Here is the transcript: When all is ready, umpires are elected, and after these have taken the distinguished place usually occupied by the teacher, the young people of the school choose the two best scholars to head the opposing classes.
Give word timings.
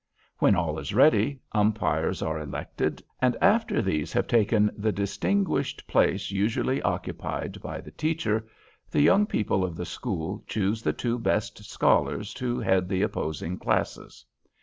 When 0.39 0.55
all 0.55 0.79
is 0.79 0.95
ready, 0.95 1.41
umpires 1.51 2.23
are 2.23 2.39
elected, 2.39 3.03
and 3.21 3.37
after 3.39 3.83
these 3.83 4.11
have 4.13 4.25
taken 4.25 4.71
the 4.75 4.91
distinguished 4.91 5.85
place 5.85 6.31
usually 6.31 6.81
occupied 6.81 7.61
by 7.61 7.81
the 7.81 7.91
teacher, 7.91 8.47
the 8.89 9.01
young 9.01 9.27
people 9.27 9.63
of 9.63 9.75
the 9.75 9.85
school 9.85 10.43
choose 10.47 10.81
the 10.81 10.91
two 10.91 11.19
best 11.19 11.63
scholars 11.65 12.33
to 12.33 12.57
head 12.59 12.89
the 12.89 13.03
opposing 13.03 13.59
classes. 13.59 14.25